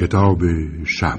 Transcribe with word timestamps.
کتاب 0.00 0.38
شب. 0.86 1.18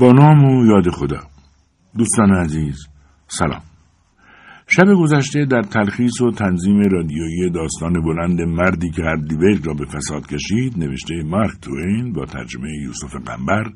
با 0.00 0.12
نام 0.12 0.44
و 0.44 0.66
یاد 0.66 0.90
خدا. 0.90 1.20
دوستان 1.98 2.34
عزیز 2.34 2.86
سلام. 3.28 3.75
شب 4.68 4.84
گذشته 4.98 5.44
در 5.44 5.62
تلخیص 5.62 6.20
و 6.20 6.30
تنظیم 6.30 6.80
رادیویی 6.90 7.50
داستان 7.50 7.92
بلند 8.02 8.40
مردی 8.40 8.90
که 8.90 9.02
هردیبرگ 9.02 9.66
را 9.66 9.74
به 9.74 9.86
فساد 9.86 10.26
کشید 10.26 10.78
نوشته 10.78 11.22
مارک 11.22 11.60
توین 11.62 12.12
با 12.12 12.24
ترجمه 12.24 12.68
یوسف 12.82 13.14
قنبر 13.14 13.72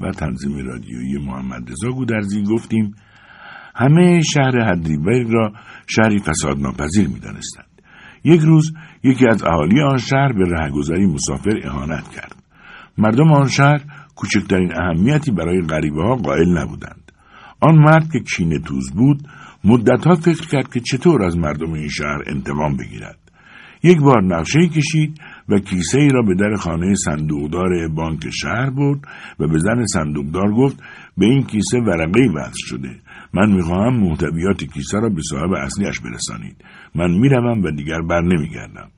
و 0.00 0.10
تنظیم 0.10 0.66
رادیویی 0.66 1.18
محمد 1.18 1.70
رضا 1.70 1.90
گودرزی 1.90 2.42
گفتیم 2.42 2.94
همه 3.74 4.20
شهر 4.20 4.58
هردیبرگ 4.58 5.26
را 5.30 5.52
شهری 5.86 6.18
فساد 6.18 6.58
ناپذیر 6.58 7.08
می 7.08 7.20
دانستند. 7.20 7.82
یک 8.24 8.40
روز 8.40 8.72
یکی 9.02 9.28
از 9.28 9.44
اهالی 9.44 9.80
آن 9.80 9.98
شهر 9.98 10.32
به 10.32 10.44
رهگذری 10.44 11.06
مسافر 11.06 11.60
اهانت 11.64 12.08
کرد. 12.08 12.36
مردم 12.98 13.32
آن 13.32 13.48
شهر 13.48 13.80
کوچکترین 14.16 14.72
اهمیتی 14.80 15.30
برای 15.30 15.60
غریبه 15.60 16.02
ها 16.02 16.14
قائل 16.14 16.58
نبودند. 16.58 17.12
آن 17.60 17.74
مرد 17.74 18.10
که 18.12 18.20
کینه 18.20 18.58
توز 18.58 18.90
بود 18.92 19.28
مدتها 19.64 20.14
فکر 20.14 20.46
کرد 20.48 20.72
که 20.72 20.80
چطور 20.80 21.22
از 21.22 21.38
مردم 21.38 21.72
این 21.72 21.88
شهر 21.88 22.22
انتقام 22.26 22.76
بگیرد. 22.76 23.18
یک 23.82 23.98
بار 23.98 24.22
نقشه 24.22 24.68
کشید 24.68 25.20
و 25.48 25.58
کیسه 25.58 25.98
ای 25.98 26.08
را 26.08 26.22
به 26.22 26.34
در 26.34 26.54
خانه 26.54 26.94
صندوقدار 26.94 27.88
بانک 27.88 28.30
شهر 28.30 28.70
برد 28.70 29.00
و 29.40 29.48
به 29.48 29.58
زن 29.58 29.86
صندوقدار 29.86 30.52
گفت 30.52 30.82
به 31.16 31.26
این 31.26 31.42
کیسه 31.42 31.78
ورقه 31.78 32.20
وصل 32.34 32.58
شده. 32.66 32.90
من 33.34 33.52
می‌خواهم 33.52 34.00
محتویات 34.00 34.64
کیسه 34.64 34.98
را 34.98 35.08
به 35.08 35.22
صاحب 35.22 35.52
اصلیش 35.52 36.00
برسانید. 36.00 36.56
من 36.94 37.10
می‌روم 37.10 37.62
و 37.62 37.70
دیگر 37.70 38.00
بر 38.00 38.20
نمیگردم. 38.20 38.88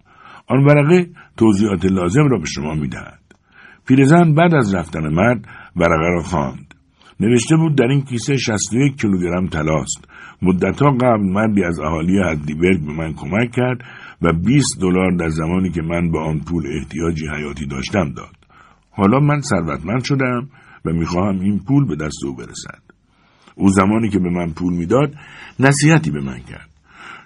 آن 0.46 0.64
ورقه 0.64 1.10
توضیحات 1.36 1.84
لازم 1.84 2.28
را 2.28 2.38
به 2.38 2.46
شما 2.46 2.74
می‌دهد. 2.74 3.20
پیرزن 3.86 4.34
بعد 4.34 4.54
از 4.54 4.74
رفتن 4.74 5.08
مرد 5.08 5.44
ورقه 5.76 6.08
را 6.14 6.22
خواند. 6.22 6.69
نوشته 7.20 7.56
بود 7.56 7.76
در 7.76 7.84
این 7.84 8.02
کیسه 8.02 8.36
61 8.36 9.00
کیلوگرم 9.00 9.46
طلاست. 9.46 10.08
مدتها 10.42 10.90
قبل 10.90 11.32
مردی 11.32 11.64
از 11.64 11.80
اهالی 11.80 12.18
هدیبرگ 12.18 12.86
به 12.86 12.92
من 12.92 13.12
کمک 13.12 13.50
کرد 13.50 13.80
و 14.22 14.32
20 14.32 14.80
دلار 14.80 15.16
در 15.16 15.28
زمانی 15.28 15.70
که 15.70 15.82
من 15.82 16.10
به 16.10 16.18
آن 16.18 16.40
پول 16.40 16.66
احتیاجی 16.66 17.26
حیاتی 17.36 17.66
داشتم 17.66 18.12
داد. 18.12 18.36
حالا 18.90 19.18
من 19.20 19.40
ثروتمند 19.40 20.04
شدم 20.04 20.48
و 20.84 20.92
می‌خواهم 20.92 21.40
این 21.40 21.58
پول 21.58 21.86
به 21.86 21.96
دست 21.96 22.24
او 22.24 22.34
برسد. 22.36 22.82
او 23.54 23.68
زمانی 23.68 24.08
که 24.08 24.18
به 24.18 24.30
من 24.30 24.52
پول 24.52 24.74
می‌داد 24.74 25.14
نصیحتی 25.60 26.10
به 26.10 26.20
من 26.20 26.38
کرد. 26.38 26.70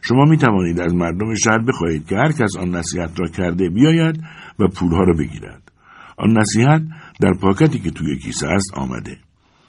شما 0.02 0.24
می 0.24 0.36
توانید 0.36 0.80
از 0.80 0.94
مردم 0.94 1.34
شهر 1.34 1.58
بخواهید 1.58 2.06
که 2.06 2.16
هر 2.16 2.32
کس 2.32 2.56
آن 2.56 2.70
نصیحت 2.70 3.20
را 3.20 3.26
کرده 3.28 3.68
بیاید 3.68 4.24
و 4.58 4.68
پولها 4.68 5.02
را 5.02 5.14
بگیرد. 5.18 5.72
آن 6.16 6.38
نصیحت 6.38 6.82
در 7.20 7.32
پاکتی 7.40 7.78
که 7.78 7.90
توی 7.90 8.18
کیسه 8.18 8.48
است 8.48 8.74
آمده. 8.74 9.23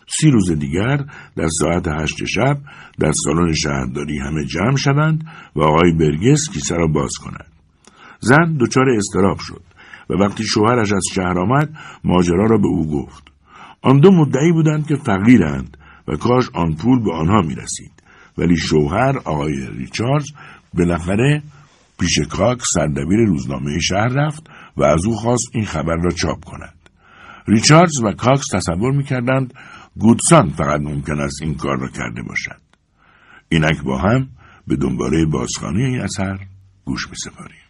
سی 0.08 0.32
روز 0.32 0.52
دیگر 0.52 1.06
در 1.36 1.48
ساعت 1.48 1.88
هشت 1.88 2.26
شب 2.26 2.58
در 3.00 3.12
سالن 3.12 3.54
شهرداری 3.54 4.20
همه 4.20 4.46
جمع 4.46 4.76
شوند 4.76 5.26
و 5.56 5.62
آقای 5.62 5.92
برگس 5.92 6.50
کیسه 6.50 6.76
را 6.76 6.88
باز 6.88 7.14
کند 7.18 7.46
زن 8.20 8.58
دچار 8.60 8.90
استراب 8.90 9.38
شد 9.40 9.62
و 10.10 10.14
وقتی 10.14 10.44
شوهرش 10.44 10.94
از 10.94 11.06
شهر 11.14 11.40
آمد 11.40 11.70
ماجرا 12.04 12.46
را 12.46 12.58
به 12.58 12.68
او 12.68 12.92
گفت 12.92 13.24
آن 13.82 14.00
دو 14.00 14.12
مدعی 14.12 14.52
بودند 14.52 14.88
که 14.88 14.96
فقیرند 14.96 15.78
و 16.08 16.16
کاش 16.16 16.50
آن 16.54 16.76
پول 16.76 17.04
به 17.04 17.14
آنها 17.14 17.42
می 17.42 17.56
رسید. 17.56 17.92
ولی 18.38 18.58
شوهر 18.58 19.18
آقای 19.18 19.68
ریچاردز 19.78 20.32
بالاخره 20.74 21.44
پیش 22.00 22.20
کاک 22.20 22.62
سردبیر 22.74 23.20
روزنامه 23.28 23.80
شهر 23.80 24.08
رفت 24.08 24.48
و 24.78 24.84
از 24.84 25.06
او 25.06 25.16
خواست 25.16 25.50
این 25.54 25.66
خبر 25.66 25.96
را 25.96 26.12
چاپ 26.12 26.46
کند. 26.46 26.74
ریچاردز 27.48 28.04
و 28.04 28.12
کاکس 28.12 28.48
تصور 28.54 28.92
می‌کردند 28.92 29.54
گودسان 30.00 30.50
فقط 30.50 30.82
ممکن 30.82 31.20
است 31.20 31.42
این 31.42 31.56
کار 31.56 31.78
را 31.80 31.88
کرده 31.88 32.22
باشد. 32.22 32.62
اینک 33.50 33.84
با 33.84 33.98
هم 33.98 34.30
به 34.68 34.76
دنباله 34.76 35.26
بازخانی 35.26 35.84
این 35.84 36.02
اثر 36.02 36.40
گوش 36.86 37.10
می 37.10 37.16
سپاریم. 37.16 37.65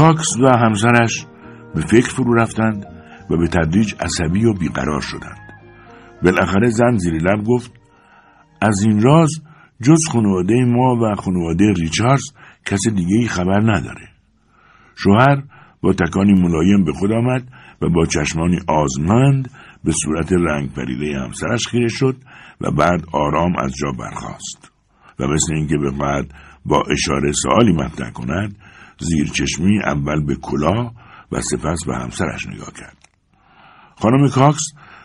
کاکس 0.00 0.36
و 0.36 0.46
همسرش 0.46 1.26
به 1.74 1.80
فکر 1.80 2.10
فرو 2.10 2.34
رفتند 2.34 2.86
و 3.30 3.36
به 3.36 3.48
تدریج 3.48 3.94
عصبی 4.00 4.44
و 4.44 4.52
بیقرار 4.52 5.00
شدند. 5.00 5.38
بالاخره 6.22 6.70
زن 6.70 6.96
زیر 6.96 7.14
لب 7.14 7.44
گفت 7.44 7.72
از 8.62 8.82
این 8.82 9.02
راز 9.02 9.30
جز 9.82 10.06
خانواده 10.08 10.64
ما 10.64 10.96
و 10.96 11.14
خانواده 11.14 11.72
ریچاردز 11.72 12.22
کس 12.66 12.88
دیگه 12.88 13.16
ای 13.16 13.28
خبر 13.28 13.60
نداره. 13.60 14.08
شوهر 14.96 15.42
با 15.80 15.92
تکانی 15.92 16.32
ملایم 16.32 16.84
به 16.84 16.92
خود 16.92 17.12
آمد 17.12 17.42
و 17.82 17.88
با 17.88 18.06
چشمانی 18.06 18.58
آزمند 18.68 19.50
به 19.84 19.92
صورت 19.92 20.32
رنگ 20.32 20.72
پریده 20.72 21.18
همسرش 21.18 21.68
خیره 21.68 21.88
شد 21.88 22.16
و 22.60 22.70
بعد 22.70 23.04
آرام 23.12 23.52
از 23.58 23.72
جا 23.74 23.92
برخاست 23.98 24.72
و 25.18 25.26
مثل 25.26 25.54
اینکه 25.54 25.76
بعد 26.00 26.34
با 26.66 26.82
اشاره 26.92 27.32
سوالی 27.32 27.72
مطرح 27.72 28.10
کند 28.10 28.56
زیر 29.00 29.28
چشمی 29.28 29.78
اول 29.78 30.24
به 30.26 30.34
کلاه 30.34 30.92
و 31.32 31.40
سپس 31.40 31.84
به 31.86 31.96
همسرش 31.96 32.46
نگاه 32.46 32.72
کرد. 32.72 32.96
خانم 33.96 34.28
کاکس 34.28 34.62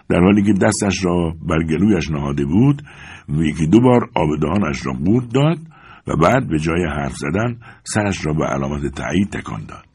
در 0.09 0.19
حالی 0.19 0.43
که 0.43 0.53
دستش 0.53 1.05
را 1.05 1.35
بر 1.41 1.63
گلویش 1.63 2.11
نهاده 2.11 2.45
بود 2.45 2.83
یکی 3.29 3.67
دو 3.67 3.81
بار 3.81 4.09
آب 4.15 4.29
را 4.85 4.93
بود 4.93 5.29
داد 5.29 5.57
و 6.07 6.15
بعد 6.15 6.47
به 6.47 6.59
جای 6.59 6.85
حرف 6.85 7.17
زدن 7.17 7.57
سرش 7.83 8.25
را 8.25 8.33
به 8.33 8.45
علامت 8.45 8.95
تایید 8.95 9.29
تکان 9.29 9.65
داد. 9.65 9.85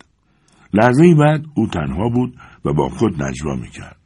لحظه 0.73 1.15
بعد 1.15 1.45
او 1.55 1.67
تنها 1.67 2.09
بود 2.09 2.37
و 2.65 2.73
با 2.73 2.89
خود 2.89 3.23
نجوا 3.23 3.55
می‌کرد. 3.57 3.97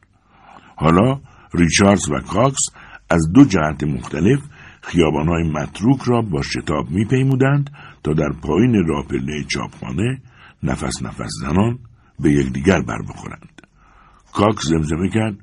حالا 0.75 1.19
ریچاردز 1.53 2.09
و 2.09 2.19
کاکس 2.19 2.69
از 3.09 3.31
دو 3.33 3.45
جهت 3.45 3.83
مختلف 3.83 4.39
خیابانهای 4.85 5.43
متروک 5.43 6.01
را 6.01 6.21
با 6.21 6.41
شتاب 6.41 6.89
میپیمودند 6.89 7.69
تا 8.03 8.13
در 8.13 8.29
پایین 8.41 8.87
راپله 8.87 9.43
چاپخانه 9.43 10.21
نفس 10.63 11.03
نفس 11.03 11.31
زنان 11.41 11.79
به 12.19 12.31
یکدیگر 12.31 12.81
بر 12.81 13.01
بخورند. 13.09 13.61
کاک 14.33 14.61
زمزمه 14.61 15.09
کرد 15.09 15.35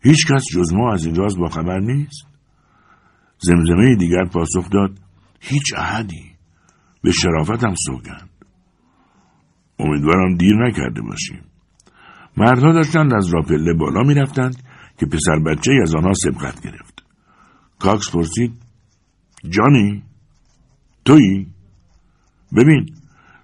هیچ 0.00 0.26
کس 0.26 0.44
جز 0.52 0.72
ما 0.72 0.92
از 0.92 1.06
این 1.06 1.14
راز 1.14 1.38
با 1.38 1.48
خبر 1.48 1.80
نیست؟ 1.80 2.26
زمزمه 3.38 3.96
دیگر 3.96 4.24
پاسخ 4.24 4.70
داد 4.70 4.98
هیچ 5.40 5.74
احدی 5.76 6.32
به 7.02 7.12
شرافتم 7.12 7.74
سوگند 7.74 8.30
امیدوارم 9.78 10.36
دیر 10.36 10.54
نکرده 10.56 11.02
باشیم 11.02 11.40
مردها 12.36 12.72
داشتند 12.72 13.14
از 13.14 13.34
راپله 13.34 13.74
بالا 13.74 14.02
می‌رفتند 14.02 14.62
که 14.98 15.06
پسر 15.06 15.38
بچه 15.38 15.72
از 15.82 15.94
آنها 15.94 16.12
سبقت 16.12 16.60
گرفت 16.60 16.91
کاکس 17.82 18.10
پرسید 18.10 18.52
جانی 19.48 20.02
تویی؟ 21.04 21.46
ببین 22.56 22.86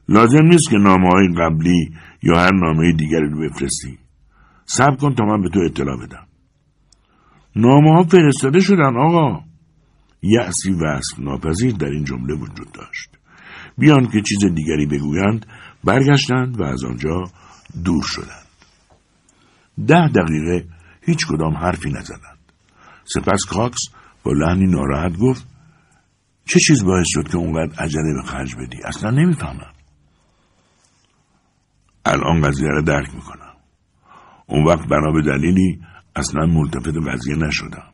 لازم 0.08 0.42
نیست 0.42 0.70
که 0.70 0.76
نامه 0.76 1.08
های 1.08 1.28
قبلی 1.28 1.94
یا 2.22 2.38
هر 2.38 2.54
نامه 2.54 2.92
دیگری 2.92 3.28
رو 3.30 3.40
بفرستی. 3.40 3.98
صبر 4.66 4.96
کن 4.96 5.14
تا 5.14 5.24
من 5.24 5.42
به 5.42 5.48
تو 5.48 5.60
اطلاع 5.60 5.96
بدم. 5.96 6.26
نامه 7.56 7.90
ها 7.90 8.02
فرستاده 8.02 8.60
شدن 8.60 8.96
آقا. 8.96 9.44
یعصی 10.22 10.72
وصف 10.72 11.18
ناپذیر 11.18 11.72
در 11.72 11.86
این 11.86 12.04
جمله 12.04 12.34
وجود 12.34 12.72
داشت. 12.72 13.10
بیان 13.78 14.06
که 14.06 14.22
چیز 14.22 14.44
دیگری 14.54 14.86
بگویند 14.86 15.46
برگشتند 15.84 16.60
و 16.60 16.62
از 16.62 16.84
آنجا 16.84 17.24
دور 17.84 18.02
شدند. 18.02 18.48
ده 19.86 20.08
دقیقه 20.08 20.68
هیچ 21.02 21.26
کدام 21.26 21.56
حرفی 21.56 21.90
نزدند. 21.90 22.38
سپس 23.04 23.44
کاکس 23.44 23.80
با 24.22 24.32
لحنی 24.32 24.66
ناراحت 24.66 25.16
گفت 25.18 25.46
چه 26.44 26.60
چیز 26.60 26.84
باعث 26.84 27.06
شد 27.08 27.28
که 27.28 27.36
اونقدر 27.36 27.82
عجله 27.84 28.14
به 28.14 28.22
خرج 28.22 28.54
بدی؟ 28.54 28.78
اصلا 28.84 29.10
نمی‌فهمم. 29.10 29.72
الان 32.04 32.40
قضیه 32.40 32.68
را 32.68 32.80
درک 32.80 33.14
می‌کنم. 33.14 33.54
اون 34.46 34.64
وقت 34.64 34.88
بنا 34.88 35.12
به 35.12 35.22
دلیلی 35.22 35.80
اصلا 36.16 36.46
ملتفت 36.46 36.96
قضیه 37.08 37.36
نشدم. 37.36 37.88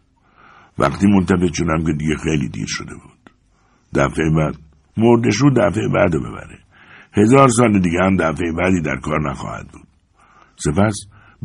وقتی 0.79 1.07
ملتفت 1.07 1.55
شدم 1.55 1.85
که 1.87 1.93
دیگه 1.93 2.17
خیلی 2.17 2.49
دیر 2.49 2.67
شده 2.67 2.95
بود. 2.95 3.31
دفعه 3.95 4.31
بعد 4.37 4.55
مردش 4.97 5.37
رو 5.37 5.51
دفعه 5.51 5.89
بعد 5.95 6.11
ببره. 6.11 6.59
هزار 7.13 7.49
سال 7.49 7.81
دیگه 7.81 7.99
هم 8.03 8.17
دفعه 8.17 8.53
بعدی 8.53 8.81
در 8.81 8.97
کار 8.97 9.31
نخواهد 9.31 9.69
بود. 9.69 9.89
سپس 10.57 10.95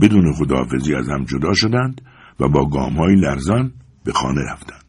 بدون 0.02 0.34
خداحافظی 0.34 0.96
از 0.96 1.10
هم 1.10 1.24
جدا 1.24 1.54
شدند 1.54 2.02
و 2.40 2.48
با 2.48 2.70
گام 2.70 3.02
لرزان 3.02 3.72
به 4.10 4.14
خانه 4.14 4.42
رفتند. 4.42 4.86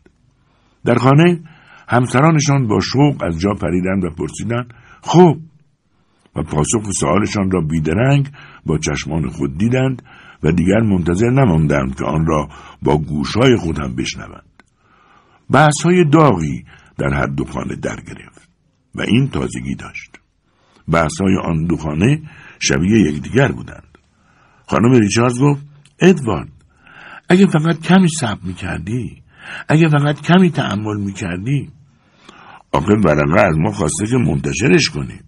در 0.85 0.95
خانه 0.95 1.41
همسرانشان 1.89 2.67
با 2.67 2.81
شوق 2.81 3.23
از 3.23 3.39
جا 3.39 3.55
پریدند 3.55 4.05
و 4.05 4.11
پرسیدند 4.11 4.75
خب؟ 5.03 5.37
و 6.37 6.43
پاسخ 6.43 6.91
سوالشان 7.01 7.51
را 7.51 7.61
بیدرنگ 7.61 8.33
با 8.67 8.79
چشمان 8.79 9.29
خود 9.29 9.59
دیدند 9.59 10.03
و 10.43 10.53
دیگر 10.53 10.81
منتظر 10.81 11.31
نماندند 11.31 11.97
که 11.97 12.05
آن 12.05 12.27
را 12.27 12.49
با 12.83 12.99
گوشهای 12.99 13.57
خود 13.57 13.79
هم 13.79 13.95
بشنوند. 13.95 14.63
بحث 15.51 15.83
های 15.85 16.05
داغی 16.05 16.65
در 16.99 17.15
هر 17.15 17.27
دو 17.27 17.45
خانه 17.45 17.77
در 17.77 17.97
گرفت 17.97 18.49
و 18.95 19.03
این 19.03 19.29
تازگی 19.29 19.75
داشت. 19.75 20.21
بحث 20.89 21.21
های 21.21 21.37
آن 21.45 21.67
دو 21.67 21.77
خانه 21.77 22.23
شبیه 22.61 23.01
یکدیگر 23.01 23.53
بودند. 23.53 23.99
خانم 24.67 24.93
ریچاردز 24.93 25.41
گفت 25.41 25.67
ادوارد 26.01 26.60
اگه 27.31 27.47
فقط 27.47 27.81
کمی 27.81 28.09
صبر 28.09 28.41
می‌کردی 28.43 29.23
اگه 29.69 29.89
فقط 29.89 30.21
کمی 30.21 30.51
تحمل 30.51 31.01
می‌کردی 31.01 31.71
آخه 32.73 32.95
ورقه 33.05 33.41
از 33.41 33.59
ما 33.59 33.73
خواسته 33.73 34.07
که 34.07 34.17
منتشرش 34.17 34.91
کنیم 34.91 35.25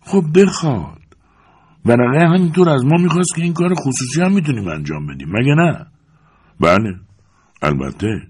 خب 0.00 0.24
بخواد. 0.34 0.98
ورقه 1.84 2.28
همینطور 2.28 2.68
از 2.68 2.84
ما 2.84 3.02
می‌خواست 3.02 3.34
که 3.34 3.42
این 3.42 3.52
کار 3.52 3.74
خصوصی 3.74 4.22
هم 4.22 4.32
می‌تونیم 4.32 4.68
انجام 4.68 5.06
بدیم. 5.06 5.28
مگه 5.28 5.54
نه؟ 5.54 5.86
بله 6.60 6.94
البته. 7.62 8.22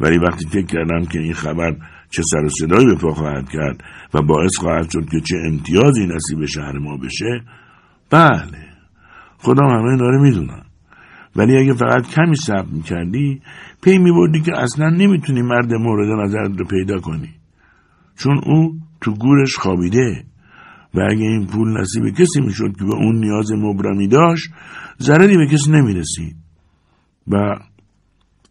ولی 0.00 0.18
وقتی 0.18 0.46
فکر 0.46 0.66
کردم 0.66 1.04
که 1.04 1.18
این 1.18 1.34
خبر 1.34 1.76
چه 2.10 2.22
سر 2.22 2.44
و 2.44 2.48
صدایی 2.48 2.86
به 2.86 2.94
پا 2.94 3.14
خواهد 3.14 3.48
کرد 3.48 3.84
و 4.14 4.22
باعث 4.22 4.56
خواهد 4.56 4.90
شد 4.90 5.08
که 5.10 5.20
چه 5.20 5.36
امتیازی 5.46 6.06
نصیب 6.06 6.46
شهر 6.46 6.78
ما 6.78 6.96
بشه 6.96 7.44
بله. 8.10 8.68
خودم 9.38 9.66
همه 9.66 9.96
داره 9.96 10.18
می‌دونم. 10.18 10.63
ولی 11.36 11.56
اگه 11.56 11.74
فقط 11.74 12.06
کمی 12.06 12.36
صبر 12.36 12.70
می‌کردی 12.72 13.42
پی 13.82 13.98
میبردی 13.98 14.40
که 14.40 14.52
اصلا 14.58 14.88
نمی‌تونی 14.88 15.42
مرد 15.42 15.74
مورد 15.74 16.20
نظرت 16.24 16.58
رو 16.58 16.64
پیدا 16.64 17.00
کنی. 17.00 17.34
چون 18.16 18.40
او 18.46 18.78
تو 19.00 19.14
گورش 19.14 19.56
خوابیده. 19.56 20.24
و 20.94 21.00
اگه 21.10 21.22
این 21.22 21.46
پول 21.46 21.80
نصیب 21.80 22.08
کسی 22.08 22.40
می‌شد 22.40 22.76
که 22.78 22.84
به 22.84 22.94
اون 22.94 23.16
نیاز 23.16 23.52
مبرمی 23.52 24.08
داشت 24.08 24.50
ضرری 25.00 25.36
به 25.36 25.46
کسی 25.46 25.70
نمی‌رسید. 25.70 26.36
و 27.28 27.36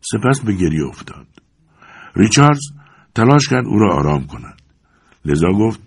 سپس 0.02 0.40
به 0.40 0.54
گریه 0.54 0.86
افتاد. 0.86 1.28
ریچاردز 2.16 2.72
تلاش 3.16 3.48
کرد 3.48 3.66
او 3.68 3.80
را 3.80 3.96
آرام 3.96 4.28
کند. 4.28 4.62
لذا 5.26 5.48
گفت 5.48 5.82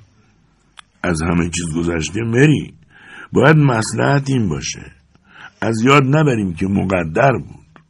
از 1.03 1.23
همه 1.23 1.51
چیز 1.51 1.77
گذشته 1.77 2.21
مری. 2.21 2.75
باید 3.33 3.57
مسلحت 3.57 4.31
این 4.31 4.49
باشه. 4.49 4.96
از 5.67 5.83
یاد 5.85 6.03
نبریم 6.03 6.55
که 6.55 6.67
مقدر 6.67 7.33
بود. 7.33 7.81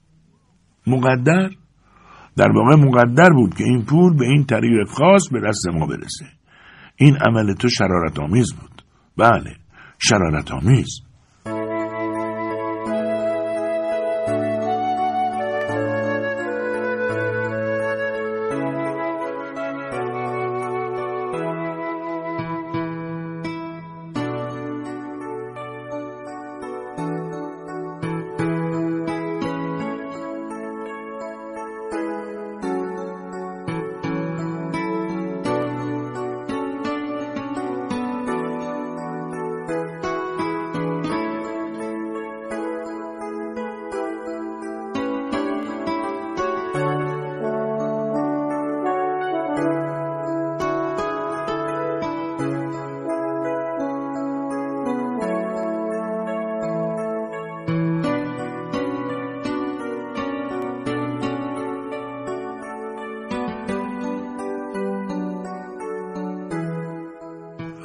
مقدر؟ 0.86 1.50
در 2.36 2.52
واقع 2.52 2.76
مقدر 2.76 3.30
بود 3.30 3.54
که 3.54 3.64
این 3.64 3.84
پول 3.84 4.16
به 4.16 4.24
این 4.24 4.44
طریق 4.44 4.88
خاص 4.88 5.28
به 5.32 5.40
دست 5.48 5.68
ما 5.68 5.86
برسه. 5.86 6.26
این 6.96 7.16
عمل 7.16 7.54
تو 7.54 7.68
شرارت 7.68 8.18
آمیز 8.18 8.54
بود. 8.54 8.82
بله 9.16 9.56
شرارت 9.98 10.52
آمیز 10.52 11.00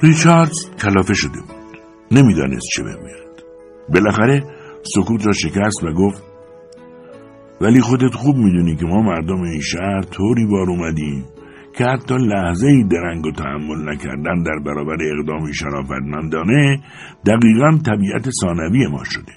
ریچاردز 0.04 0.70
کلافه 0.84 1.14
شده 1.14 1.40
بود. 1.40 1.80
نمی‌دانست 2.12 2.68
چه 2.76 2.84
بگوید. 2.84 3.44
بالاخره 3.90 4.44
سکوت 4.96 5.26
را 5.26 5.34
شکست 5.34 5.84
و 5.84 5.94
گفت 5.94 6.24
ولی 7.62 7.82
خودت 7.82 8.14
خوب 8.14 8.36
می‌دونی 8.36 8.76
که 8.76 8.86
ما 8.86 9.02
مردم 9.02 9.42
این 9.42 9.62
شهر 9.62 10.02
طوری 10.02 10.46
بار 10.46 10.70
اومدیم 10.70 11.26
که 11.78 11.84
حتی 11.84 12.16
لحظه 12.16 12.68
ای 12.68 12.84
درنگ 12.84 13.26
و 13.26 13.32
تحمل 13.32 13.90
نکردن 13.90 14.44
در 14.44 14.60
برابر 14.66 14.98
اقدامی 15.02 15.54
شرافتمندانه 15.54 16.80
دقیقا 17.26 17.78
طبیعت 17.86 18.30
ثانوی 18.30 18.88
ما 18.88 19.04
شده. 19.04 19.34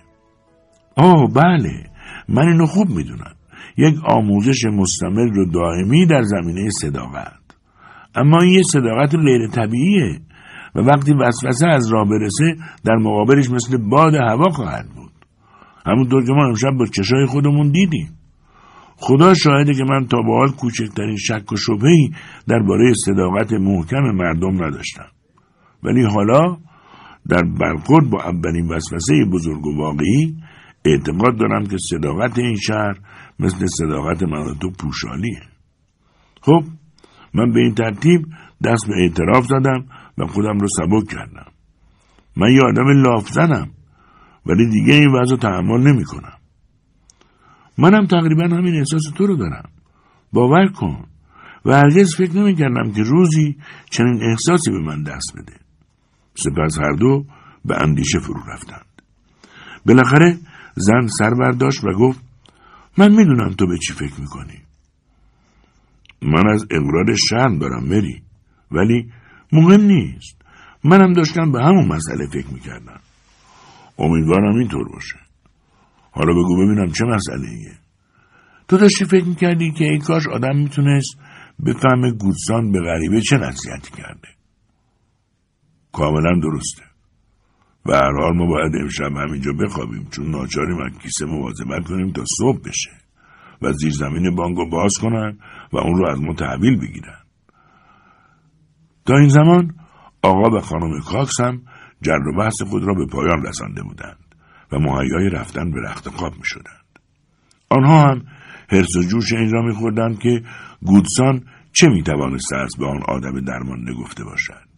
آه 0.96 1.28
بله. 1.34 1.90
من 2.28 2.48
اینو 2.48 2.66
خوب 2.66 2.90
می‌دونم. 2.90 3.34
یک 3.76 3.94
آموزش 4.04 4.64
مستمر 4.64 5.38
و 5.38 5.50
دائمی 5.50 6.06
در 6.06 6.22
زمینه 6.22 6.70
صداقت. 6.70 7.40
اما 8.14 8.38
این 8.42 8.52
یه 8.52 8.62
صداقت 8.62 9.14
غیر 9.14 9.48
طبیعیه 9.48 10.20
و 10.74 10.80
وقتی 10.80 11.14
وسوسه 11.14 11.66
از 11.66 11.92
راه 11.92 12.08
برسه 12.08 12.56
در 12.84 12.96
مقابلش 12.96 13.50
مثل 13.50 13.76
باد 13.76 14.14
هوا 14.14 14.50
خواهد 14.50 14.88
بود. 14.96 15.10
همونطور 15.86 16.24
که 16.24 16.32
ما 16.32 16.46
امشب 16.46 16.70
با 16.78 16.86
چشای 16.86 17.26
خودمون 17.26 17.70
دیدیم. 17.70 18.08
خدا 18.96 19.34
شاهده 19.34 19.74
که 19.74 19.84
من 19.84 20.06
تا 20.06 20.22
به 20.22 20.32
حال 20.32 20.50
کوچکترین 20.50 21.16
شک 21.16 21.52
و 21.52 21.56
شبهی 21.56 22.10
درباره 22.48 22.94
صداقت 22.94 23.52
محکم 23.52 24.02
مردم 24.02 24.64
نداشتم. 24.64 25.06
ولی 25.82 26.04
حالا 26.04 26.56
در 27.28 27.42
برخورد 27.60 28.10
با 28.10 28.22
اولین 28.22 28.68
وسوسه 28.68 29.14
بزرگ 29.32 29.66
و 29.66 29.76
واقعی 29.76 30.36
اعتقاد 30.84 31.38
دارم 31.38 31.66
که 31.66 31.76
صداقت 31.90 32.38
این 32.38 32.56
شهر 32.56 32.94
مثل 33.38 33.66
صداقت 33.66 34.22
من 34.22 34.46
و 34.46 34.54
تو 34.54 34.70
پوشالیه. 34.70 35.40
خب 36.40 36.62
من 37.34 37.52
به 37.52 37.60
این 37.60 37.74
ترتیب 37.74 38.26
دست 38.64 38.86
به 38.88 38.94
اعتراف 39.02 39.46
زدم 39.46 39.84
و 40.18 40.26
خودم 40.26 40.58
رو 40.58 40.68
سبک 40.68 41.08
کردم. 41.10 41.46
من 42.36 42.52
یه 42.52 42.60
آدم 42.62 43.02
لاف 43.02 43.28
زنم 43.28 43.70
ولی 44.46 44.70
دیگه 44.70 44.94
این 44.94 45.10
وضع 45.10 45.36
تحمل 45.36 45.80
نمی 45.80 46.04
کنم. 46.04 46.38
منم 47.78 48.06
تقریبا 48.06 48.56
همین 48.56 48.76
احساس 48.76 49.02
تو 49.16 49.26
رو 49.26 49.36
دارم. 49.36 49.70
باور 50.32 50.66
کن. 50.66 51.04
و 51.64 51.72
هرگز 51.72 52.16
فکر 52.16 52.36
نمی 52.36 52.54
کردم 52.54 52.92
که 52.92 53.02
روزی 53.02 53.56
چنین 53.90 54.22
احساسی 54.22 54.70
به 54.70 54.78
من 54.78 55.02
دست 55.02 55.32
بده. 55.36 55.54
سپس 56.34 56.78
هر 56.78 56.92
دو 56.92 57.24
به 57.64 57.82
اندیشه 57.82 58.18
فرو 58.18 58.40
رفتند. 58.52 58.86
بالاخره 59.86 60.38
زن 60.74 61.06
سر 61.06 61.30
برداشت 61.30 61.84
و 61.84 61.92
گفت 61.92 62.20
من 62.98 63.12
می‌دونم 63.12 63.50
تو 63.50 63.66
به 63.66 63.78
چی 63.78 63.92
فکر 63.92 64.20
می‌کنی. 64.20 64.58
من 66.24 66.48
از 66.48 66.66
اقرار 66.70 67.16
شرم 67.16 67.58
دارم 67.58 67.84
مری. 67.84 68.22
ولی 68.70 69.12
مهم 69.52 69.80
نیست. 69.80 70.42
منم 70.84 71.12
داشتم 71.12 71.52
به 71.52 71.62
همون 71.62 71.88
مسئله 71.88 72.26
فکر 72.26 72.52
می‌کردم. 72.52 73.00
امیدوارم 73.98 74.58
اینطور 74.58 74.88
باشه. 74.88 75.16
حالا 76.10 76.32
بگو 76.32 76.56
ببینم 76.56 76.92
چه 76.92 77.04
مسئله 77.04 77.48
ایه. 77.48 77.78
تو 78.68 78.76
داشتی 78.76 79.04
فکر 79.04 79.24
می‌کردی 79.24 79.72
که 79.72 79.84
ای 79.84 79.98
کاش 79.98 80.26
آدم 80.26 80.56
می‌تونست 80.56 81.18
بفهمه 81.66 82.12
گودسان 82.12 82.72
به 82.72 82.80
غریبه 82.80 83.20
چه 83.20 83.36
نصیحتی 83.36 83.90
کرده؟ 83.96 84.28
کاملا 85.92 86.40
درسته. 86.42 86.82
و 87.86 87.92
هر 87.92 88.12
حال 88.20 88.36
ما 88.36 88.46
باید 88.46 88.72
امشب 88.80 89.16
همینجا 89.16 89.52
بخوابیم 89.52 90.08
چون 90.10 90.30
ناچاریم 90.30 90.78
از 90.78 90.98
کیسه 91.02 91.26
مواظبت 91.26 91.84
کنیم 91.88 92.12
تا 92.12 92.24
صبح 92.38 92.58
بشه. 92.64 93.03
و 93.64 93.72
زیر 93.72 93.92
زمین 93.92 94.34
بانگو 94.34 94.68
باز 94.70 94.98
کنن 94.98 95.38
و 95.72 95.78
اون 95.78 95.98
رو 95.98 96.08
از 96.08 96.20
ما 96.20 96.34
تحویل 96.34 96.80
بگیرن. 96.80 97.18
تا 99.06 99.16
این 99.16 99.28
زمان 99.28 99.74
آقا 100.22 100.56
و 100.56 100.60
خانم 100.60 101.00
کاکس 101.00 101.40
هم 101.40 101.62
جر 102.02 102.28
و 102.28 102.38
بحث 102.38 102.62
خود 102.62 102.84
را 102.84 102.94
به 102.94 103.06
پایان 103.06 103.46
رسانده 103.46 103.82
بودند 103.82 104.34
و 104.72 104.78
مهیای 104.78 105.28
رفتن 105.28 105.70
به 105.70 105.80
رخت 105.80 106.08
خواب 106.08 106.36
می 106.36 106.44
شدند. 106.44 106.98
آنها 107.70 108.02
هم 108.02 108.22
حرس 108.68 108.96
و 108.96 109.02
جوش 109.02 109.32
این 109.32 109.52
را 109.52 109.62
میخوردند 109.62 110.18
که 110.18 110.42
گودسان 110.82 111.44
چه 111.72 111.88
می‌توانسته 111.88 112.56
است 112.56 112.78
به 112.78 112.86
آن 112.86 113.02
آدم 113.08 113.40
درمانده 113.40 113.92
گفته 113.92 114.24
باشد. 114.24 114.68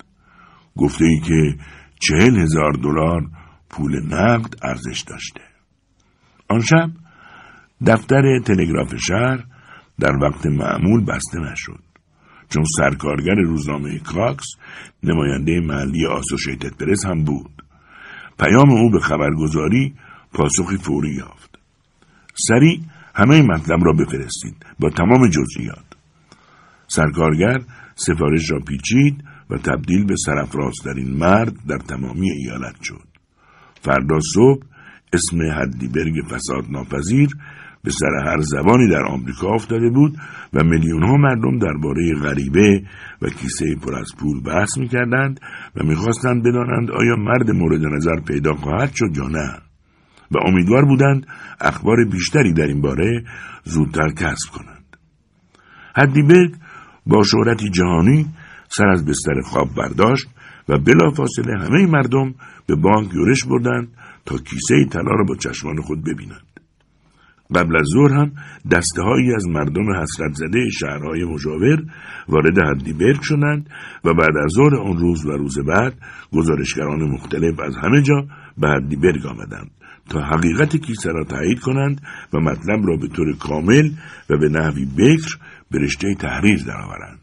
گفته 0.77 1.05
ای 1.05 1.21
که 1.21 1.65
چهل 2.01 2.37
هزار 2.37 2.73
دلار 2.73 3.31
پول 3.71 4.15
نقد 4.15 4.55
ارزش 4.63 5.01
داشته. 5.01 5.41
آن 6.49 6.61
شب 6.61 6.91
دفتر 7.87 8.39
تلگراف 8.45 8.95
شهر 8.97 9.45
در 10.01 10.17
وقت 10.17 10.47
معمول 10.47 11.05
بسته 11.05 11.39
نشد. 11.39 11.81
چون 12.49 12.65
سرکارگر 12.77 13.35
روزنامه 13.35 13.99
کاکس 13.99 14.45
نماینده 15.03 15.61
محلی 15.61 16.07
آسوشیتد 16.07 16.77
پرس 16.77 17.07
هم 17.07 17.25
بود. 17.25 17.63
پیام 18.39 18.71
او 18.71 18.91
به 18.91 19.01
خبرگزاری 19.01 19.95
پاسخی 20.33 20.77
فوری 20.77 21.15
یافت. 21.15 21.59
سریع 22.35 22.81
همه 23.15 23.43
مطلب 23.43 23.85
را 23.85 23.93
بفرستید 23.93 24.67
با 24.79 24.91
تمام 24.91 25.29
جزئیات. 25.29 25.85
سرکارگر 26.89 27.59
سفارش 27.95 28.51
را 28.51 28.61
پیچید 28.61 29.25
و 29.51 29.59
تبدیل 29.59 30.05
به 30.05 30.17
سرفرازترین 30.17 31.17
مرد 31.17 31.55
در 31.69 31.79
تمامی 31.79 32.31
ایالت 32.31 32.77
شد. 32.83 33.07
فردا 33.83 34.21
صبح 34.21 34.63
اسم 35.13 35.39
هدیبرگ 35.41 36.15
فساد 36.31 36.65
ناپذیر 36.71 37.29
به 37.87 37.93
سر 37.93 38.15
هر 38.25 38.41
زبانی 38.41 38.89
در 38.89 39.05
آمریکا 39.05 39.49
افتاده 39.49 39.91
بود 39.91 40.17
و 40.53 40.65
میلیون 40.65 41.03
ها 41.03 41.17
مردم 41.17 41.59
درباره 41.59 42.15
غریبه 42.15 42.83
و 43.23 43.29
کیسه 43.29 43.75
پر 43.75 43.95
از 43.95 44.13
پول 44.19 44.43
بحث 44.43 44.79
می‌کردند 44.79 45.41
و 45.77 45.85
می‌خواستند 45.85 46.43
بدانند 46.43 46.91
آیا 46.91 47.17
مرد 47.17 47.51
مورد 47.51 47.85
نظر 47.85 48.21
پیدا 48.29 48.55
خواهد 48.55 48.91
شد 48.95 49.17
یا 49.17 49.29
نه 49.29 49.59
و 50.31 50.39
امیدوار 50.47 50.85
بودند 50.85 51.27
اخبار 51.61 52.05
بیشتری 52.05 52.53
در 52.53 52.67
این 52.67 52.81
باره 52.81 53.25
زودتر 53.65 54.09
کسب 54.09 54.51
کنند. 54.53 54.97
هدیبرگ 55.97 56.55
با 57.07 57.23
شهرتی 57.23 57.71
جهانی 57.71 58.27
سر 58.69 58.89
از 58.89 59.07
بستر 59.07 59.41
خواب 59.41 59.69
برداشت 59.75 60.29
و 60.69 60.79
بلافاصله 60.79 61.59
همه 61.59 61.87
مردم 61.87 62.35
به 62.67 62.77
بانک 62.77 63.15
یورش 63.15 63.45
بردند 63.45 63.89
تا 64.25 64.39
کیسه 64.39 64.85
طلا 64.85 65.11
را 65.11 65.25
با 65.29 65.35
چشمان 65.37 65.81
خود 65.81 66.05
ببینند. 66.05 66.56
قبل 67.55 67.77
از 67.77 67.87
ظهر 67.95 68.13
هم 68.13 68.33
دسته 68.73 69.03
هایی 69.03 69.35
از 69.35 69.47
مردم 69.47 70.03
حسرت 70.03 70.33
زده 70.33 70.71
شهرهای 70.71 71.25
مجاور 71.25 71.85
وارد 72.29 72.59
هدیبرگ 72.59 73.21
شدند 73.23 73.71
و 74.05 74.15
بعد 74.15 74.37
از 74.45 74.51
ظهر 74.57 74.77
آن 74.77 74.97
روز 74.97 75.27
و 75.27 75.31
روز 75.31 75.59
بعد 75.59 75.95
گزارشگران 76.33 77.03
مختلف 77.03 77.61
از 77.61 77.77
همه 77.77 78.03
جا 78.03 78.27
به 78.59 78.69
هادلبرگ 78.69 79.27
آمدند 79.27 79.71
تا 80.11 80.21
حقیقت 80.21 80.77
کیسه 80.77 81.13
را 81.13 81.25
تایید 81.25 81.61
کنند 81.61 82.01
و 82.33 82.41
مطلب 82.41 82.87
را 82.87 82.97
به 82.97 83.09
طور 83.09 83.37
کامل 83.37 83.91
و 84.31 84.39
به 84.39 84.49
نحوی 84.49 84.85
بکر 84.99 85.39
به 85.71 85.79
رشته 85.79 86.15
تحریر 86.15 86.65
درآورند. 86.65 87.21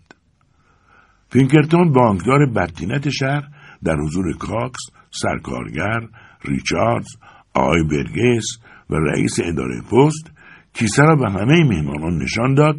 پینکرتون 1.32 1.92
بانکدار 1.92 2.46
بدطینت 2.46 3.10
شهر 3.10 3.44
در 3.84 3.96
حضور 3.96 4.38
کاکس، 4.38 4.82
سرکارگر، 5.12 6.08
ریچاردز، 6.46 7.08
آقای 7.54 7.84
برگس 7.84 8.58
و 8.90 8.96
رئیس 8.96 9.40
اداره 9.44 9.82
پست 9.82 10.32
کیسه 10.74 11.04
را 11.04 11.16
به 11.16 11.32
همه 11.32 11.64
مهمانان 11.64 12.18
نشان 12.18 12.54
داد 12.54 12.76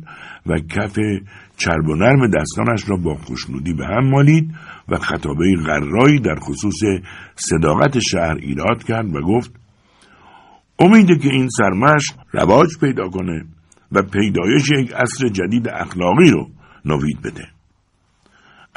و 0.46 0.58
کف 0.58 0.98
چرب 1.56 1.88
و 1.88 1.94
نرم 1.94 2.30
دستانش 2.30 2.88
را 2.88 2.96
با 2.96 3.14
خوشنودی 3.14 3.72
به 3.72 3.86
هم 3.86 4.10
مالید 4.10 4.54
و 4.88 4.96
خطابه 4.96 5.56
غرایی 5.66 6.20
در 6.20 6.34
خصوص 6.34 6.80
صداقت 7.34 7.98
شهر 7.98 8.34
ایراد 8.34 8.84
کرد 8.84 9.16
و 9.16 9.20
گفت 9.20 9.52
امیده 10.78 11.18
که 11.18 11.28
این 11.28 11.48
سرمش 11.48 12.12
رواج 12.32 12.68
پیدا 12.80 13.08
کنه 13.08 13.44
و 13.92 14.02
پیدایش 14.02 14.70
یک 14.78 14.92
عصر 14.92 15.28
جدید 15.28 15.68
اخلاقی 15.68 16.30
رو 16.30 16.48
نوید 16.84 17.22
بده. 17.22 17.44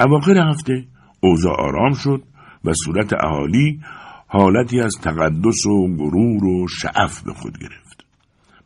اواخر 0.00 0.50
هفته 0.50 0.84
اوضاع 1.20 1.60
آرام 1.60 1.92
شد 1.92 2.22
و 2.64 2.72
صورت 2.72 3.12
اهالی 3.24 3.80
حالتی 4.28 4.80
از 4.80 4.94
تقدس 5.02 5.66
و 5.66 5.96
غرور 5.96 6.44
و 6.44 6.68
شعف 6.68 7.22
به 7.22 7.32
خود 7.32 7.58
گرفت. 7.58 8.04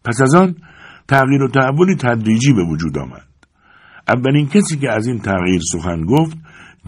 پس 0.05 0.21
از 0.21 0.35
آن 0.35 0.57
تغییر 1.09 1.43
و 1.43 1.49
تحولی 1.49 1.95
تدریجی 1.95 2.53
به 2.53 2.65
وجود 2.65 2.99
آمد. 2.99 3.29
اولین 4.09 4.49
کسی 4.49 4.79
که 4.79 4.91
از 4.91 5.07
این 5.07 5.19
تغییر 5.19 5.61
سخن 5.73 6.05
گفت 6.05 6.37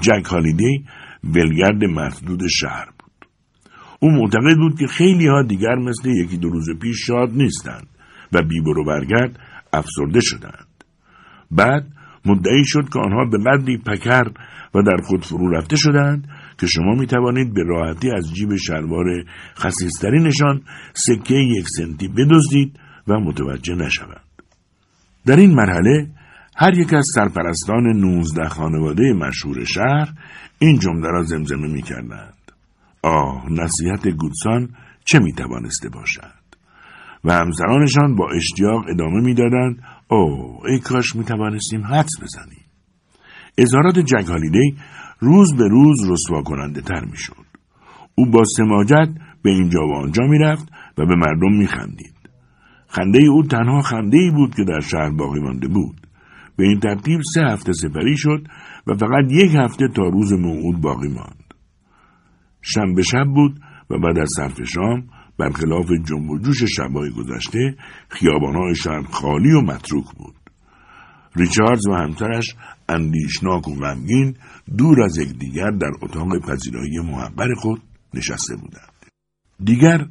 جک 0.01 0.25
هالیدی 0.27 0.85
بلگرد 1.25 1.85
مردود 1.85 2.47
شهر 2.47 2.87
بود. 2.99 3.29
او 4.01 4.11
معتقد 4.11 4.57
بود 4.57 4.79
که 4.79 4.87
خیلی 4.87 5.27
ها 5.27 5.43
دیگر 5.43 5.75
مثل 5.75 6.09
یکی 6.09 6.37
دو 6.37 6.49
روز 6.49 6.67
پیش 6.83 6.97
شاد 7.07 7.33
نیستند 7.33 7.87
و 8.33 8.43
بیبر 8.43 8.79
و 8.79 8.85
برگرد 8.85 9.39
افسرده 9.73 10.21
شدند. 10.21 10.85
بعد 11.51 11.87
مدعی 12.25 12.65
شد 12.65 12.89
که 12.93 12.99
آنها 12.99 13.25
به 13.25 13.39
قدری 13.39 13.79
پکر 13.79 14.25
و 14.75 14.83
در 14.83 14.97
خود 15.05 15.25
فرو 15.25 15.51
رفته 15.51 15.77
شدند 15.77 16.29
که 16.59 16.67
شما 16.67 16.95
می 16.95 17.07
توانید 17.07 17.55
به 17.55 17.63
راحتی 17.63 18.11
از 18.11 18.35
جیب 18.35 18.57
شلوار 18.57 19.07
خسیسترینشان 19.57 20.63
سکه 20.95 21.35
یک 21.35 21.69
سنتی 21.69 22.09
بدزدید 22.09 22.81
و 23.09 23.21
متوجه 23.21 23.75
نشوند. 23.75 24.21
در 25.27 25.37
این 25.37 25.55
مرحله 25.55 26.11
هر 26.57 26.79
یک 26.79 26.95
از 26.95 27.07
سرپرستان 27.15 27.83
نوزده 27.83 28.49
خانواده 28.49 29.13
مشهور 29.13 29.65
شهر 29.65 30.09
این 30.59 30.79
جمله 30.79 31.09
را 31.09 31.23
زمزمه 31.23 31.69
می 31.69 31.83
کردند. 31.83 32.35
آه 33.03 33.47
نصیحت 33.51 34.09
گودسان 34.09 34.69
چه 35.05 35.19
می 35.19 35.33
توانسته 35.33 35.89
باشد؟ 35.89 36.45
و 37.25 37.33
همسرانشان 37.33 38.17
با 38.17 38.31
اشتیاق 38.37 38.85
ادامه 38.89 39.21
می‌دادند 39.21 39.83
او 40.09 40.59
ای 40.67 40.81
کاش 40.81 41.17
می 41.17 41.25
توانستیم 41.25 41.85
حدس 41.85 42.21
بزنیم 42.23 42.65
اظهارات 43.59 43.99
جک 43.99 44.29
هالیدی 44.29 44.77
روز 45.25 45.57
به 45.57 45.69
روز 45.69 46.11
رسوا 46.11 46.43
کننده 46.43 46.81
تر 46.81 47.05
می 47.05 47.17
شد. 47.17 47.47
او 48.15 48.31
با 48.31 48.45
سماجت 48.45 49.09
به 49.43 49.51
اینجا 49.51 49.81
و 49.87 49.95
آنجا 49.95 50.27
می 50.27 50.39
رفت 50.39 50.69
و 50.99 51.07
به 51.07 51.15
مردم 51.17 51.53
می 51.59 51.67
خندید. 51.67 52.15
خنده 52.87 53.19
او 53.25 53.43
تنها 53.43 53.81
خنده 53.81 54.19
ای 54.19 54.31
بود 54.31 54.55
که 54.55 54.65
در 54.65 54.81
شهر 54.81 55.11
باقی 55.11 55.41
مانده 55.41 55.69
بود. 55.69 56.07
به 56.57 56.65
این 56.65 56.81
ترتیب 56.81 57.21
سه 57.35 57.41
هفته 57.41 57.73
سپری 57.73 58.17
شد 58.17 58.47
و 58.87 58.95
فقط 58.95 59.25
یک 59.31 59.55
هفته 59.55 59.89
تا 59.89 60.03
روز 60.03 60.33
موعود 60.33 60.81
باقی 60.81 61.09
ماند. 61.09 61.55
شنبه 62.63 63.03
شب 63.03 63.25
بود 63.35 63.61
و 63.91 63.99
بعد 63.99 64.19
از 64.19 64.31
صرف 64.37 64.63
شام 64.63 65.05
برخلاف 65.39 65.87
جنب 66.09 66.31
و 66.31 66.39
جوش 66.39 66.65
شبهای 66.65 67.11
گذشته 67.11 67.77
خیابانهای 68.09 68.75
شهر 68.75 69.03
خالی 69.03 69.53
و 69.53 69.61
متروک 69.61 70.05
بود. 70.19 70.35
ریچاردز 71.37 71.87
و 71.87 71.93
همسرش 71.93 72.55
اندیشناک 72.89 73.69
و 73.69 73.75
غمگین 73.75 74.37
دور 74.79 75.03
از 75.03 75.19
یکدیگر 75.19 75.71
در 75.71 75.91
اتاق 76.03 76.39
پذیرایی 76.39 76.99
محقر 76.99 77.55
خود 77.55 77.83
نشسته 78.15 78.57
بودند. 78.57 78.93
دیگر 79.65 80.07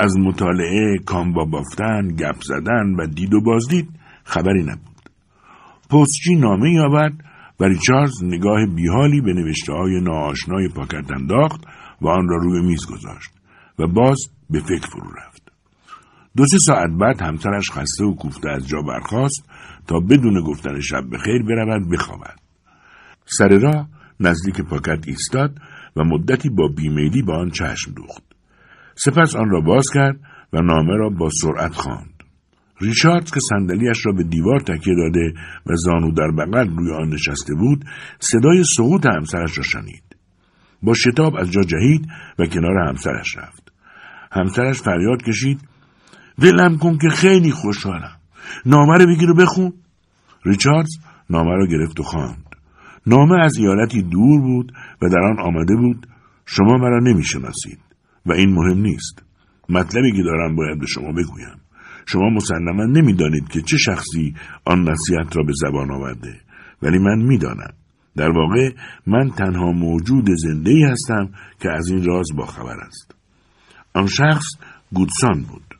از 0.00 0.16
مطالعه 0.16 0.98
کامبا 1.06 1.44
بافتن، 1.44 2.08
گپ 2.08 2.42
زدن 2.42 2.94
و 2.98 3.06
دید 3.06 3.34
و 3.34 3.40
بازدید 3.40 3.88
خبری 4.24 4.62
نبود. 4.62 5.10
پستچی 5.90 6.34
نامه 6.34 6.70
یابد 6.70 7.12
و 7.60 7.64
ریچاردز 7.64 8.24
نگاه 8.24 8.66
بیحالی 8.66 9.20
به 9.20 9.32
نوشته 9.32 9.72
های 9.72 10.00
ناآشنای 10.00 10.68
پاکت 10.68 11.12
انداخت 11.12 11.60
و 12.00 12.08
آن 12.08 12.28
را 12.28 12.36
روی 12.36 12.66
میز 12.66 12.86
گذاشت 12.86 13.30
و 13.78 13.86
باز 13.86 14.18
به 14.50 14.60
فکر 14.60 14.88
فرو 14.88 15.10
رفت. 15.10 15.42
دو 16.36 16.46
سه 16.46 16.58
ساعت 16.58 16.90
بعد 17.00 17.22
همسرش 17.22 17.70
خسته 17.70 18.04
و 18.04 18.14
کوفته 18.14 18.50
از 18.50 18.68
جا 18.68 18.82
برخاست 18.82 19.48
تا 19.86 20.00
بدون 20.00 20.40
گفتن 20.40 20.80
شب 20.80 21.04
بخیر 21.12 21.42
برود 21.42 21.90
بخوابد. 21.90 22.38
سر 23.24 23.58
راه 23.58 23.88
نزدیک 24.20 24.60
پاکت 24.60 25.08
ایستاد 25.08 25.58
و 25.96 26.04
مدتی 26.04 26.48
با 26.48 26.68
بیمیلی 26.68 27.22
با 27.22 27.36
آن 27.38 27.50
چشم 27.50 27.92
دوخت. 27.92 28.22
سپس 28.94 29.36
آن 29.36 29.50
را 29.50 29.60
باز 29.60 29.90
کرد 29.94 30.20
و 30.52 30.60
نامه 30.60 30.96
را 30.96 31.10
با 31.10 31.30
سرعت 31.30 31.74
خواند. 31.74 32.16
ریچارد 32.80 33.30
که 33.30 33.40
صندلیاش 33.40 34.06
را 34.06 34.12
به 34.12 34.22
دیوار 34.22 34.60
تکیه 34.60 34.94
داده 34.94 35.34
و 35.66 35.76
زانو 35.76 36.12
در 36.12 36.30
بغل 36.30 36.68
روی 36.76 36.92
آن 36.92 37.08
نشسته 37.08 37.54
بود 37.54 37.84
صدای 38.18 38.64
سقوط 38.64 39.06
همسرش 39.06 39.58
را 39.58 39.64
شنید 39.64 40.02
با 40.82 40.94
شتاب 40.94 41.36
از 41.36 41.50
جا 41.50 41.62
جهید 41.62 42.08
و 42.38 42.46
کنار 42.46 42.88
همسرش 42.88 43.36
رفت 43.36 43.72
همسرش 44.32 44.82
فریاد 44.82 45.22
کشید 45.22 45.60
ولم 46.38 46.78
کن 46.78 46.98
که 46.98 47.08
خیلی 47.08 47.50
خوشحالم 47.50 48.15
نامه 48.66 48.98
رو 48.98 49.06
بگیر 49.06 49.30
و 49.30 49.34
بخون. 49.34 49.72
ریچاردز 50.44 50.90
نامه 51.30 51.50
را 51.50 51.66
گرفت 51.66 52.00
و 52.00 52.02
خواند. 52.02 52.56
نامه 53.06 53.44
از 53.44 53.56
ایالتی 53.56 54.02
دور 54.02 54.40
بود 54.40 54.72
و 55.02 55.08
در 55.08 55.20
آن 55.20 55.40
آمده 55.40 55.76
بود 55.76 56.06
شما 56.46 56.76
مرا 56.76 57.00
نمی‌شناسید 57.00 57.78
و 58.26 58.32
این 58.32 58.54
مهم 58.54 58.78
نیست. 58.78 59.22
مطلبی 59.68 60.12
که 60.12 60.22
دارم 60.22 60.56
باید 60.56 60.80
به 60.80 60.86
شما 60.86 61.12
بگویم. 61.12 61.60
شما 62.06 62.30
مسلما 62.30 62.84
نمی‌دانید 62.84 63.48
که 63.48 63.62
چه 63.62 63.76
شخصی 63.76 64.34
آن 64.64 64.88
نصیحت 64.88 65.36
را 65.36 65.42
به 65.42 65.52
زبان 65.56 65.90
آورده 65.90 66.40
ولی 66.82 66.98
من 66.98 67.22
می‌دانم. 67.22 67.72
در 68.16 68.28
واقع 68.28 68.70
من 69.06 69.30
تنها 69.30 69.72
موجود 69.72 70.28
زنده 70.36 70.70
ای 70.70 70.82
هستم 70.82 71.28
که 71.60 71.70
از 71.70 71.88
این 71.88 72.04
راز 72.04 72.26
باخبر 72.36 72.76
است. 72.86 73.14
آن 73.94 74.06
شخص 74.06 74.44
گودسان 74.92 75.42
بود. 75.42 75.75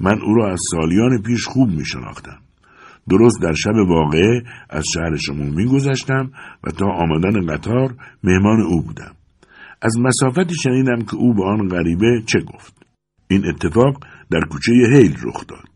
من 0.00 0.20
او 0.22 0.34
را 0.34 0.52
از 0.52 0.60
سالیان 0.70 1.22
پیش 1.22 1.44
خوب 1.44 1.68
می 1.70 1.86
شناختم. 1.86 2.38
درست 3.08 3.42
در 3.42 3.52
شب 3.52 3.74
واقعه 3.88 4.42
از 4.70 4.84
شهر 4.86 5.16
شما 5.16 5.44
می 5.44 5.64
گذشتم 5.64 6.30
و 6.64 6.70
تا 6.70 6.86
آمدن 6.86 7.46
قطار 7.46 7.94
مهمان 8.24 8.60
او 8.60 8.82
بودم. 8.82 9.12
از 9.82 9.98
مسافتی 9.98 10.54
شنیدم 10.54 11.02
که 11.02 11.14
او 11.16 11.34
به 11.34 11.44
آن 11.44 11.68
غریبه 11.68 12.22
چه 12.26 12.40
گفت. 12.40 12.74
این 13.28 13.46
اتفاق 13.46 14.04
در 14.30 14.40
کوچه 14.50 14.72
هیل 14.72 15.16
رخ 15.22 15.46
داد. 15.46 15.68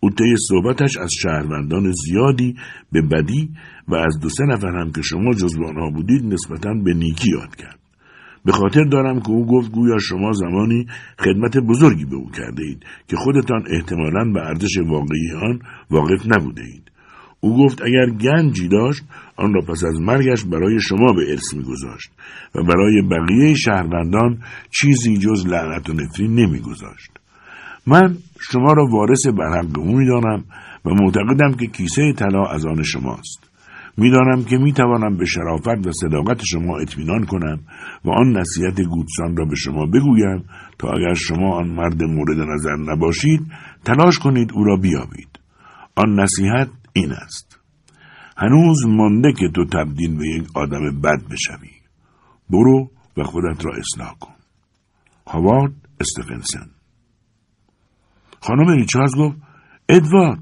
او 0.00 0.10
طی 0.10 0.36
صحبتش 0.48 0.96
از 0.96 1.12
شهروندان 1.12 1.92
زیادی 1.92 2.56
به 2.92 3.02
بدی 3.02 3.50
و 3.88 3.94
از 3.94 4.18
دو 4.22 4.28
سه 4.28 4.44
نفر 4.44 4.76
هم 4.80 4.92
که 4.92 5.02
شما 5.02 5.34
جزو 5.34 5.64
آنها 5.64 5.90
بودید 5.90 6.24
نسبتا 6.24 6.74
به 6.84 6.94
نیکی 6.94 7.30
یاد 7.30 7.56
کرد. 7.56 7.81
به 8.44 8.52
خاطر 8.52 8.84
دارم 8.84 9.20
که 9.20 9.30
او 9.30 9.46
گفت 9.46 9.72
گویا 9.72 9.98
شما 9.98 10.32
زمانی 10.32 10.86
خدمت 11.18 11.56
بزرگی 11.58 12.04
به 12.04 12.16
او 12.16 12.30
کرده 12.30 12.62
اید 12.62 12.84
که 13.08 13.16
خودتان 13.16 13.64
احتمالا 13.70 14.32
به 14.34 14.40
ارزش 14.40 14.78
واقعی 14.78 15.32
آن 15.42 15.60
واقف 15.90 16.26
نبوده 16.26 16.62
اید. 16.62 16.82
او 17.40 17.64
گفت 17.64 17.82
اگر 17.82 18.10
گنجی 18.10 18.68
داشت 18.68 19.02
آن 19.36 19.54
را 19.54 19.60
پس 19.60 19.84
از 19.84 20.00
مرگش 20.00 20.44
برای 20.44 20.80
شما 20.80 21.12
به 21.12 21.30
ارث 21.30 21.54
میگذاشت 21.54 22.10
و 22.54 22.62
برای 22.62 23.02
بقیه 23.02 23.54
شهروندان 23.54 24.38
چیزی 24.70 25.16
جز 25.16 25.46
لعنت 25.46 25.90
و 25.90 25.92
نفرین 25.92 26.34
نمیگذاشت 26.34 27.10
من 27.86 28.16
شما 28.40 28.72
را 28.72 28.86
وارث 28.86 29.26
برحق 29.26 29.78
او 29.78 29.98
می‌دانم 29.98 30.44
و 30.84 30.90
معتقدم 30.90 31.52
که 31.52 31.66
کیسه 31.66 32.12
طلا 32.12 32.46
از 32.46 32.66
آن 32.66 32.82
شماست 32.82 33.51
می‌دانم 33.96 34.44
که 34.44 34.56
می‌توانم 34.56 35.16
به 35.16 35.24
شرافت 35.24 35.86
و 35.86 35.92
صداقت 35.92 36.44
شما 36.44 36.78
اطمینان 36.78 37.26
کنم 37.26 37.60
و 38.04 38.10
آن 38.10 38.36
نصیحت 38.36 38.80
گودسان 38.80 39.36
را 39.36 39.44
به 39.44 39.56
شما 39.56 39.86
بگویم 39.86 40.44
تا 40.78 40.88
اگر 40.88 41.14
شما 41.14 41.54
آن 41.54 41.68
مرد 41.68 42.02
مورد 42.02 42.38
نظر 42.38 42.76
نباشید 42.76 43.40
تلاش 43.84 44.18
کنید 44.18 44.52
او 44.52 44.64
را 44.64 44.76
بیابید. 44.76 45.38
آن 45.96 46.20
نصیحت 46.20 46.68
این 46.92 47.12
است. 47.12 47.58
هنوز 48.36 48.86
مانده 48.86 49.32
که 49.32 49.48
تو 49.48 49.64
تبدیل 49.64 50.18
به 50.18 50.28
یک 50.28 50.44
آدم 50.54 51.00
بد 51.00 51.28
بشوی. 51.30 51.70
برو 52.50 52.90
و 53.16 53.22
خودت 53.22 53.64
را 53.64 53.72
اصلاح 53.76 54.14
کن. 54.20 54.34
هاوارد 55.26 55.72
استفنسن. 56.00 56.70
خانم 58.40 58.68
ریچارز 58.68 59.16
گفت 59.16 59.36
ادوارد 59.88 60.38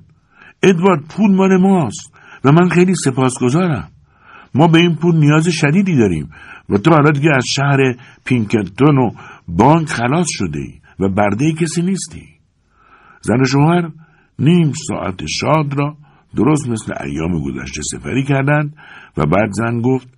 ادوارد 0.63 1.05
پول 1.09 1.35
مال 1.35 1.57
ماست. 1.57 2.20
و 2.45 2.53
من 2.53 2.69
خیلی 2.69 2.95
سپاسگزارم. 2.95 3.89
ما 4.55 4.67
به 4.67 4.79
این 4.79 4.97
پول 4.97 5.17
نیاز 5.17 5.49
شدیدی 5.49 5.97
داریم 5.97 6.31
و 6.69 6.79
تو 6.79 6.91
حالا 6.91 7.11
دیگه 7.11 7.31
از 7.37 7.45
شهر 7.47 7.79
پینکتون 8.25 8.99
و 8.99 9.11
بانک 9.49 9.89
خلاص 9.89 10.29
شده 10.31 10.59
ای 10.59 10.81
و 11.01 11.09
برده 11.09 11.53
کسی 11.53 11.83
نیستی. 11.83 12.29
زن 13.21 13.45
شوهر 13.45 13.91
نیم 14.39 14.73
ساعت 14.89 15.27
شاد 15.27 15.79
را 15.79 15.97
درست 16.37 16.69
مثل 16.69 16.95
ایام 17.05 17.43
گذشته 17.43 17.83
سفری 17.83 18.25
کردند 18.25 18.77
و 19.17 19.27
بعد 19.27 19.51
زن 19.53 19.81
گفت 19.81 20.09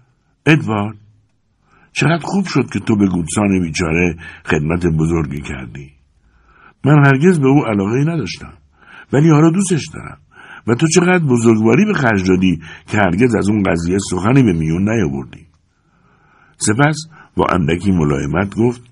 ادوارد 0.46 0.96
چقدر 1.92 2.22
خوب 2.22 2.46
شد 2.46 2.70
که 2.72 2.78
تو 2.78 2.96
به 2.96 3.06
گودسان 3.06 3.61
بیچاره 3.62 4.16
خدمت 4.44 4.87
بزرگی 4.87 5.40
کردی. 5.40 5.92
من 6.85 7.06
هرگز 7.06 7.40
به 7.40 7.48
او 7.48 7.66
علاقه 7.66 8.00
نداشتم 8.00 8.52
ولی 9.12 9.30
حالا 9.30 9.50
دوستش 9.50 9.88
دارم. 9.94 10.18
و 10.66 10.75
تو 10.75 10.87
چقدر 10.87 11.25
بزرگواری 11.25 11.85
به 11.85 11.92
خرج 11.92 12.29
دادی 12.29 12.61
که 12.87 12.98
هرگز 12.98 13.35
از 13.35 13.48
اون 13.48 13.62
قضیه 13.62 13.98
سخنی 14.11 14.42
به 14.42 14.53
میون 14.53 14.88
نیاوردی. 14.88 15.46
سپس 16.57 17.07
با 17.37 17.46
اندکی 17.51 17.90
ملایمت 17.92 18.57
گفت 18.57 18.83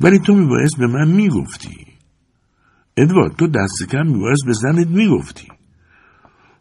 ولی 0.00 0.18
تو 0.18 0.34
میبایست 0.34 0.78
به 0.78 0.86
من 0.86 1.08
می‌گفتی. 1.08 1.86
ادوارد 2.96 3.36
تو 3.36 3.46
دست 3.46 3.90
کم 3.90 4.06
میبایست 4.06 4.46
به 4.46 4.52
زنت 4.52 4.88
می‌گفتی. 4.88 5.48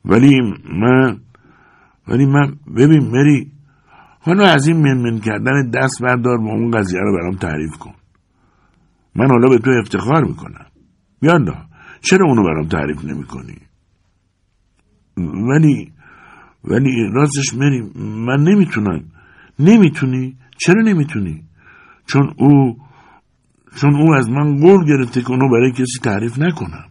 ولی 0.06 0.40
من 0.74 1.18
ولی 2.08 2.26
من 2.26 2.56
ببین 2.78 3.12
مری 3.12 3.52
حالا 4.20 4.46
از 4.46 4.68
این 4.68 4.78
منمن 4.78 5.20
کردن 5.20 5.70
دست 5.70 6.02
بردار 6.02 6.38
با 6.38 6.52
اون 6.52 6.72
قضیه 6.72 7.00
رو 7.00 7.18
برام 7.18 7.36
تعریف 7.36 7.78
کن. 7.78 7.94
من 9.16 9.28
حالا 9.28 9.50
به 9.50 9.58
تو 9.58 9.70
افتخار 9.70 10.24
می‌کنم. 10.24 10.66
یالا 11.22 11.56
چرا 12.02 12.26
اونو 12.26 12.44
برام 12.44 12.68
تعریف 12.68 13.06
نمی‌کنی؟ 13.06 13.58
ولی 15.18 15.92
ولی 16.64 17.10
راستش 17.14 17.54
مری 17.54 17.82
من 17.96 18.44
نمی‌تونم. 18.44 19.04
نمی‌تونی؟ 19.60 20.36
چرا 20.58 20.82
نمی‌تونی؟ 20.82 21.44
چون 22.08 22.34
او 22.38 22.78
چون 23.76 23.96
او 23.96 24.14
از 24.14 24.30
من 24.30 24.58
قول 24.58 24.86
گرفته 24.86 25.22
که 25.22 25.30
اونو 25.30 25.50
برای 25.50 25.72
کسی 25.72 26.00
تعریف 26.04 26.40
نکنم. 26.40 26.91